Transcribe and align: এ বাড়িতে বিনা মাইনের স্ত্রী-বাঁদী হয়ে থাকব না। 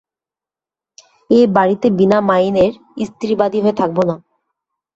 এ 1.29 1.39
বাড়িতে 1.55 1.87
বিনা 1.97 2.19
মাইনের 2.29 2.71
স্ত্রী-বাঁদী 3.05 3.59
হয়ে 3.63 3.79
থাকব 3.81 3.97
না। 4.09 4.15